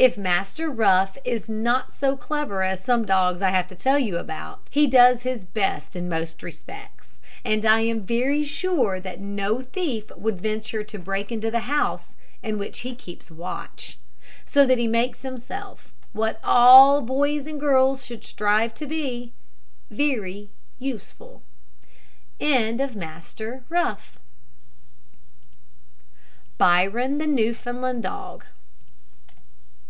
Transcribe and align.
If 0.00 0.16
Master 0.16 0.70
Rough 0.70 1.18
is 1.24 1.48
not 1.48 1.92
so 1.92 2.16
clever 2.16 2.62
as 2.62 2.84
some 2.84 3.04
dogs 3.04 3.42
I 3.42 3.50
have 3.50 3.66
to 3.66 3.74
tell 3.74 3.98
you 3.98 4.16
about, 4.16 4.60
he 4.70 4.86
does 4.86 5.22
his 5.22 5.42
best 5.44 5.96
in 5.96 6.08
most 6.08 6.40
respects; 6.40 7.16
and 7.44 7.66
I 7.66 7.80
am 7.80 8.02
very 8.02 8.44
sure 8.44 9.00
that 9.00 9.18
no 9.18 9.60
thief 9.60 10.04
would 10.16 10.40
venture 10.40 10.84
to 10.84 10.98
break 11.00 11.32
into 11.32 11.50
the 11.50 11.66
house 11.66 12.14
in 12.44 12.58
which 12.58 12.78
he 12.86 12.94
keeps 12.94 13.28
watch: 13.28 13.98
so 14.46 14.64
that 14.66 14.78
he 14.78 14.86
makes 14.86 15.22
himself 15.22 15.92
what 16.12 16.38
all 16.44 17.02
boys 17.02 17.48
and 17.48 17.58
girls 17.58 18.06
should 18.06 18.22
strive 18.22 18.74
to 18.74 18.86
be 18.86 19.32
very 19.90 20.48
useful. 20.78 21.42
BYRON, 22.38 22.78
THE 27.18 27.26
NEWFOUNDLAND 27.34 28.02
DOG. 28.04 28.44